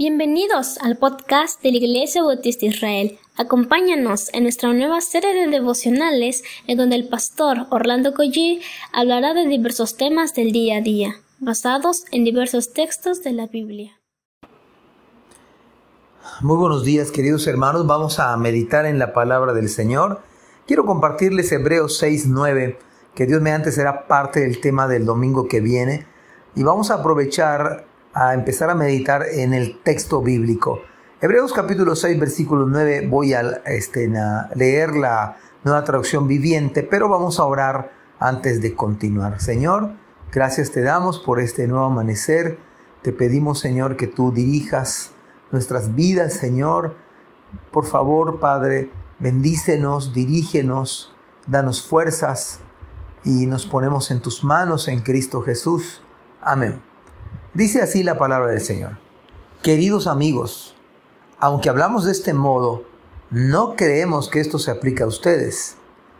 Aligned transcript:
Bienvenidos 0.00 0.78
al 0.78 0.96
podcast 0.96 1.60
de 1.60 1.72
la 1.72 1.78
Iglesia 1.78 2.22
Bautista 2.22 2.66
Israel. 2.66 3.18
Acompáñanos 3.36 4.32
en 4.32 4.44
nuestra 4.44 4.72
nueva 4.72 5.00
serie 5.00 5.34
de 5.34 5.48
devocionales 5.48 6.44
en 6.68 6.78
donde 6.78 6.94
el 6.94 7.08
pastor 7.08 7.66
Orlando 7.70 8.14
Collie 8.14 8.60
hablará 8.92 9.34
de 9.34 9.48
diversos 9.48 9.96
temas 9.96 10.34
del 10.34 10.52
día 10.52 10.76
a 10.76 10.82
día, 10.82 11.16
basados 11.40 12.04
en 12.12 12.22
diversos 12.22 12.72
textos 12.72 13.24
de 13.24 13.32
la 13.32 13.48
Biblia. 13.48 13.98
Muy 16.42 16.56
buenos 16.56 16.84
días 16.84 17.10
queridos 17.10 17.48
hermanos, 17.48 17.84
vamos 17.84 18.20
a 18.20 18.36
meditar 18.36 18.86
en 18.86 19.00
la 19.00 19.12
palabra 19.12 19.52
del 19.52 19.68
Señor. 19.68 20.20
Quiero 20.68 20.86
compartirles 20.86 21.50
Hebreos 21.50 22.00
6.9, 22.00 22.76
que 23.16 23.26
Dios 23.26 23.42
mediante 23.42 23.72
será 23.72 24.06
parte 24.06 24.38
del 24.38 24.60
tema 24.60 24.86
del 24.86 25.04
domingo 25.04 25.48
que 25.48 25.60
viene. 25.60 26.06
Y 26.54 26.62
vamos 26.62 26.92
a 26.92 26.94
aprovechar 26.94 27.88
a 28.14 28.34
empezar 28.34 28.70
a 28.70 28.74
meditar 28.74 29.24
en 29.30 29.54
el 29.54 29.80
texto 29.82 30.22
bíblico. 30.22 30.80
Hebreos 31.20 31.52
capítulo 31.52 31.96
6, 31.96 32.18
versículo 32.18 32.66
9, 32.66 33.08
voy 33.08 33.34
a, 33.34 33.40
este, 33.66 34.10
a 34.16 34.50
leer 34.54 34.94
la 34.94 35.36
nueva 35.64 35.84
traducción 35.84 36.28
viviente, 36.28 36.82
pero 36.82 37.08
vamos 37.08 37.40
a 37.40 37.44
orar 37.44 37.92
antes 38.18 38.60
de 38.60 38.74
continuar. 38.74 39.40
Señor, 39.40 39.92
gracias 40.32 40.70
te 40.70 40.82
damos 40.82 41.18
por 41.18 41.40
este 41.40 41.66
nuevo 41.66 41.86
amanecer. 41.86 42.58
Te 43.02 43.12
pedimos, 43.12 43.60
Señor, 43.60 43.96
que 43.96 44.06
tú 44.06 44.32
dirijas 44.32 45.12
nuestras 45.50 45.94
vidas, 45.94 46.34
Señor. 46.34 46.96
Por 47.72 47.86
favor, 47.86 48.40
Padre, 48.40 48.90
bendícenos, 49.18 50.12
dirígenos, 50.12 51.14
danos 51.46 51.86
fuerzas 51.86 52.60
y 53.24 53.46
nos 53.46 53.66
ponemos 53.66 54.10
en 54.10 54.20
tus 54.20 54.44
manos 54.44 54.88
en 54.88 55.00
Cristo 55.00 55.42
Jesús. 55.42 56.02
Amén. 56.40 56.87
Dice 57.58 57.82
así 57.82 58.04
la 58.04 58.16
palabra 58.18 58.52
del 58.52 58.60
Señor. 58.60 58.98
Queridos 59.64 60.06
amigos, 60.06 60.76
aunque 61.40 61.68
hablamos 61.68 62.04
de 62.04 62.12
este 62.12 62.32
modo, 62.32 62.84
no 63.32 63.74
creemos 63.74 64.28
que 64.28 64.38
esto 64.38 64.60
se 64.60 64.70
aplique 64.70 65.02
a 65.02 65.08
ustedes. 65.08 65.74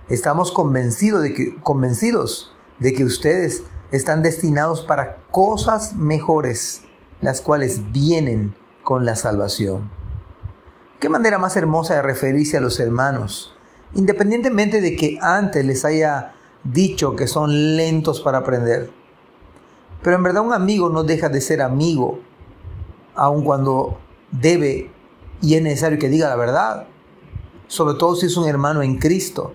Estamos 0.08 0.50
convencidos 0.50 1.22
de 1.22 1.34
que, 1.34 1.55
convencidos 1.62 2.53
de 2.80 2.92
que 2.92 3.05
ustedes 3.05 3.62
están 3.92 4.25
destinados 4.25 4.83
para 4.83 5.19
cosas 5.30 5.95
mejores, 5.95 6.83
las 7.20 7.41
cuales 7.41 7.92
vienen 7.92 8.56
con 8.83 9.05
la 9.05 9.14
salvación. 9.14 9.92
Qué 10.98 11.08
manera 11.08 11.39
más 11.39 11.56
hermosa 11.56 11.95
de 11.95 12.02
referirse 12.02 12.56
a 12.56 12.61
los 12.61 12.80
hermanos, 12.80 13.55
independientemente 13.95 14.80
de 14.80 14.97
que 14.97 15.20
antes 15.23 15.64
les 15.64 15.84
haya 15.84 16.34
dicho 16.64 17.14
que 17.14 17.28
son 17.28 17.77
lentos 17.77 18.23
para 18.23 18.39
aprender. 18.39 18.97
Pero 20.09 20.17
en 20.17 20.23
verdad 20.23 20.42
un 20.42 20.55
amigo 20.55 20.89
no 20.89 21.05
deja 21.05 21.28
de 21.28 21.42
ser 21.42 21.61
amigo, 21.61 22.20
aun 23.14 23.45
cuando 23.45 23.98
debe 24.33 24.91
y 25.42 25.53
es 25.53 25.61
necesario 25.61 25.98
que 25.98 26.09
diga 26.09 26.31
la 26.31 26.37
verdad, 26.37 26.87
sobre 27.67 27.92
todo 27.98 28.17
si 28.17 28.25
es 28.25 28.39
un 28.39 28.48
hermano 28.48 28.81
en 28.81 28.97
Cristo. 28.97 29.53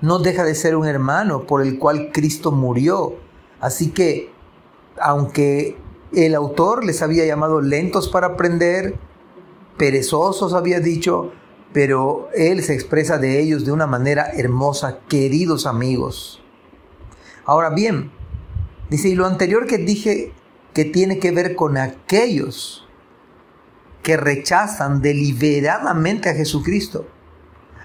No 0.00 0.18
deja 0.18 0.42
de 0.42 0.56
ser 0.56 0.74
un 0.74 0.84
hermano 0.84 1.44
por 1.44 1.62
el 1.62 1.78
cual 1.78 2.10
Cristo 2.12 2.50
murió. 2.50 3.18
Así 3.60 3.92
que, 3.92 4.32
aunque 5.00 5.78
el 6.12 6.34
autor 6.34 6.84
les 6.84 7.00
había 7.00 7.24
llamado 7.24 7.60
lentos 7.60 8.08
para 8.08 8.26
aprender, 8.26 8.98
perezosos 9.76 10.54
había 10.54 10.80
dicho, 10.80 11.30
pero 11.72 12.30
él 12.34 12.64
se 12.64 12.74
expresa 12.74 13.18
de 13.18 13.40
ellos 13.40 13.64
de 13.64 13.70
una 13.70 13.86
manera 13.86 14.28
hermosa, 14.34 14.98
queridos 15.08 15.66
amigos. 15.66 16.42
Ahora 17.44 17.70
bien, 17.70 18.10
Dice, 18.90 19.08
y 19.08 19.14
lo 19.14 19.26
anterior 19.26 19.66
que 19.66 19.78
dije 19.78 20.32
que 20.72 20.84
tiene 20.84 21.18
que 21.18 21.32
ver 21.32 21.56
con 21.56 21.76
aquellos 21.76 22.86
que 24.02 24.16
rechazan 24.16 25.02
deliberadamente 25.02 26.28
a 26.28 26.34
Jesucristo, 26.34 27.08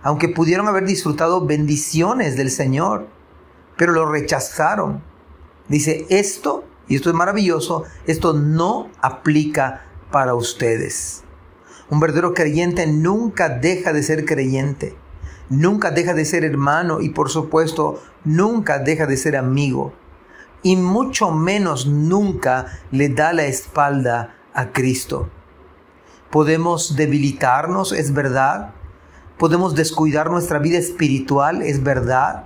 aunque 0.04 0.30
pudieron 0.30 0.68
haber 0.68 0.86
disfrutado 0.86 1.46
bendiciones 1.46 2.38
del 2.38 2.52
Señor, 2.52 3.08
pero 3.78 3.94
lo 3.94 4.12
rechazaron. 4.12 5.02
Dice, 5.68 6.06
esto, 6.10 6.66
y 6.88 6.96
esto 6.96 7.10
es 7.10 7.16
maravilloso, 7.16 7.86
esto 8.06 8.34
no 8.34 8.92
aplica 9.02 9.86
para 10.12 10.36
ustedes. 10.36 11.24
Un 11.90 12.00
verdadero 12.00 12.36
creyente 12.36 12.86
nunca 12.86 13.50
deja 13.50 13.92
de 13.92 14.04
ser 14.04 14.26
creyente, 14.26 14.96
nunca 15.50 15.90
deja 15.90 16.14
de 16.14 16.26
ser 16.26 16.46
hermano 16.46 17.02
y 17.02 17.10
por 17.10 17.32
supuesto 17.32 18.00
nunca 18.24 18.78
deja 18.78 19.08
de 19.08 19.18
ser 19.18 19.36
amigo 19.36 19.94
y 20.64 20.76
mucho 20.76 21.32
menos 21.32 21.88
nunca 21.88 22.68
le 22.92 23.10
da 23.10 23.34
la 23.34 23.46
espalda 23.46 24.36
a 24.54 24.72
Cristo. 24.72 25.30
Podemos 26.30 26.96
debilitarnos, 26.96 27.92
es 27.92 28.14
verdad. 28.14 28.74
Podemos 29.38 29.76
descuidar 29.76 30.30
nuestra 30.30 30.60
vida 30.60 30.78
espiritual, 30.78 31.62
es 31.62 31.84
verdad. 31.84 32.46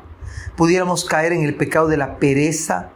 Pudiéramos 0.56 1.06
caer 1.06 1.34
en 1.34 1.44
el 1.44 1.56
pecado 1.56 1.88
de 1.88 1.98
la 1.98 2.18
pereza. 2.18 2.90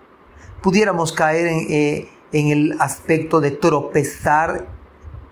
Pudiéramos 0.62 1.12
caer 1.12 1.48
en, 1.48 1.68
eh, 1.70 2.10
el 2.32 2.76
aspecto 2.80 3.42
de 3.42 3.52
tropezar 3.52 4.68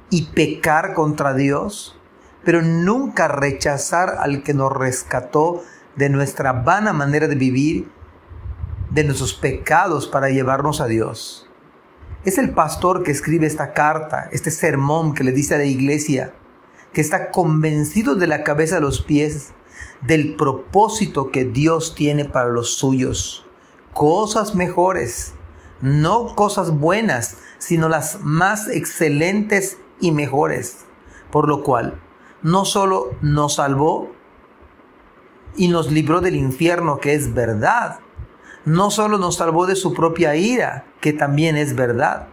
y 0.09 0.28
pecar 0.28 0.94
contra 0.94 1.34
Dios, 1.34 1.97
pero 2.44 2.62
nunca 2.62 3.28
rechazar 3.28 4.16
al 4.20 4.44
que 4.44 4.53
nos 4.53 4.72
rescató 4.72 5.64
de 5.96 6.09
nuestra 6.09 6.53
vana 6.53 6.94
manera 6.94 7.28
de 7.28 7.36
vivir 7.36 7.90
de 8.97 9.03
nuestros 9.03 9.35
pecados 9.35 10.08
para 10.08 10.31
llevarnos 10.31 10.81
a 10.81 10.88
Dios. 10.88 11.47
Es 12.25 12.40
el 12.40 12.56
pastor 12.56 13.03
que 13.03 13.12
escribe 13.12 13.46
esta 13.46 13.74
carta, 13.74 14.28
este 14.31 14.50
sermón 14.50 15.13
que 15.13 15.24
le 15.24 15.31
dice 15.31 15.53
a 15.53 15.59
la 15.59 15.66
iglesia, 15.66 16.34
que 16.94 17.02
está 17.02 17.30
convencido 17.30 18.16
de 18.16 18.25
la 18.25 18.44
cabeza 18.44 18.78
a 18.78 18.80
los 18.80 19.03
pies 19.03 19.53
del 20.02 20.35
propósito 20.35 21.30
que 21.30 21.46
Dios 21.46 21.94
tiene 21.94 22.25
para 22.25 22.50
los 22.50 22.74
suyos. 22.74 23.46
Cosas 23.94 24.56
mejores, 24.56 25.35
no 25.79 26.34
cosas 26.34 26.72
buenas, 26.72 27.38
sino 27.59 27.90
las 27.90 28.22
más 28.24 28.68
excelentes 28.68 29.78
y 30.00 30.12
mejores. 30.12 30.85
Por 31.29 31.47
lo 31.47 31.62
cual, 31.62 32.02
no 32.41 32.66
solo 32.66 33.12
nos 33.22 33.58
salvó 33.58 34.12
y 35.56 35.68
nos 35.68 35.91
libró 35.91 36.19
del 36.19 36.35
infierno, 36.35 36.97
que 36.97 37.14
es 37.14 37.35
verdad, 37.35 38.00
no 38.67 38.91
solo 38.91 39.17
nos 39.17 39.38
salvó 39.38 39.66
de 39.66 39.78
su 39.78 39.94
propia 39.94 40.35
ira, 40.35 40.83
que 41.00 41.13
también 41.13 41.55
es 41.55 41.73
verdad. 41.73 42.28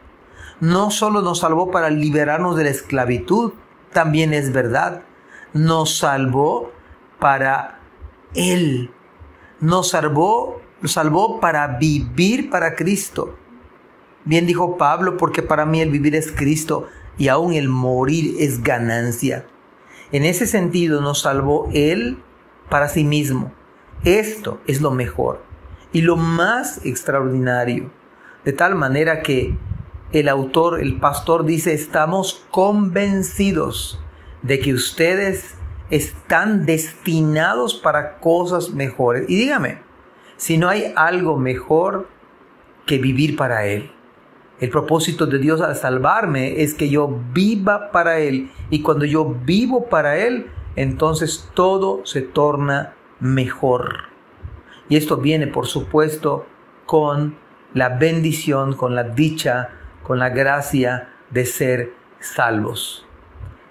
No 0.58 0.90
solo 0.90 1.22
nos 1.22 1.38
salvó 1.38 1.70
para 1.70 1.90
liberarnos 1.90 2.56
de 2.56 2.64
la 2.64 2.70
esclavitud, 2.70 3.52
también 3.92 4.34
es 4.34 4.52
verdad. 4.52 5.02
Nos 5.52 5.98
salvó 5.98 6.72
para 7.20 7.78
Él. 8.34 8.90
Nos 9.60 9.90
salvó, 9.90 10.60
salvó 10.82 11.38
para 11.38 11.68
vivir 11.78 12.50
para 12.50 12.74
Cristo. 12.74 13.36
Bien 14.24 14.44
dijo 14.44 14.76
Pablo, 14.76 15.16
porque 15.16 15.40
para 15.40 15.64
mí 15.66 15.82
el 15.82 15.90
vivir 15.90 16.16
es 16.16 16.32
Cristo 16.32 16.88
y 17.16 17.28
aún 17.28 17.52
el 17.52 17.68
morir 17.68 18.34
es 18.40 18.60
ganancia. 18.60 19.46
En 20.10 20.24
ese 20.24 20.48
sentido 20.48 21.00
nos 21.00 21.20
salvó 21.20 21.68
Él 21.72 22.20
para 22.70 22.88
sí 22.88 23.04
mismo. 23.04 23.52
Esto 24.02 24.58
es 24.66 24.80
lo 24.80 24.90
mejor 24.90 25.53
y 25.94 26.02
lo 26.02 26.16
más 26.16 26.84
extraordinario, 26.84 27.88
de 28.44 28.52
tal 28.52 28.74
manera 28.74 29.22
que 29.22 29.56
el 30.12 30.28
autor, 30.28 30.80
el 30.80 30.98
pastor 30.98 31.44
dice, 31.44 31.72
estamos 31.72 32.44
convencidos 32.50 34.00
de 34.42 34.58
que 34.58 34.74
ustedes 34.74 35.54
están 35.90 36.66
destinados 36.66 37.74
para 37.74 38.18
cosas 38.18 38.70
mejores. 38.70 39.30
Y 39.30 39.36
dígame, 39.36 39.78
si 40.36 40.58
no 40.58 40.68
hay 40.68 40.92
algo 40.96 41.38
mejor 41.38 42.08
que 42.86 42.98
vivir 42.98 43.36
para 43.36 43.64
Él. 43.66 43.92
El 44.58 44.70
propósito 44.70 45.26
de 45.26 45.38
Dios 45.38 45.60
al 45.60 45.76
salvarme 45.76 46.62
es 46.62 46.74
que 46.74 46.88
yo 46.88 47.20
viva 47.32 47.92
para 47.92 48.18
Él. 48.18 48.50
Y 48.68 48.82
cuando 48.82 49.04
yo 49.04 49.24
vivo 49.44 49.88
para 49.88 50.18
Él, 50.18 50.50
entonces 50.74 51.48
todo 51.54 52.04
se 52.04 52.20
torna 52.20 52.94
mejor. 53.20 54.13
Y 54.88 54.96
esto 54.96 55.16
viene, 55.16 55.46
por 55.46 55.66
supuesto, 55.66 56.46
con 56.86 57.36
la 57.72 57.90
bendición, 57.90 58.74
con 58.74 58.94
la 58.94 59.04
dicha, 59.04 59.70
con 60.02 60.18
la 60.18 60.30
gracia 60.30 61.08
de 61.30 61.46
ser 61.46 61.92
salvos. 62.20 63.06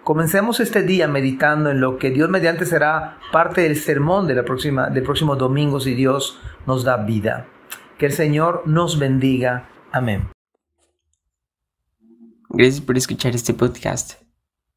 Comencemos 0.04 0.60
este 0.60 0.82
día 0.82 1.08
meditando 1.08 1.70
en 1.70 1.80
lo 1.80 1.98
que 1.98 2.10
Dios 2.10 2.30
mediante 2.30 2.66
será 2.66 3.20
parte 3.32 3.62
del 3.62 3.78
sermón 3.78 4.28
de 4.28 4.36
la 4.36 4.44
próxima, 4.44 4.90
del 4.90 5.04
próximo 5.04 5.38
domingo 5.38 5.80
si 5.80 5.96
Dios 5.96 6.40
nos 6.68 6.84
da 6.84 6.98
vida. 6.98 7.48
Que 7.98 8.08
el 8.08 8.12
Señor 8.12 8.64
nos 8.66 9.00
bendiga. 9.00 9.70
Amén. 9.94 10.28
Gracias 12.50 12.82
por 12.82 12.98
escuchar 12.98 13.34
este 13.34 13.54
podcast. 13.54 14.23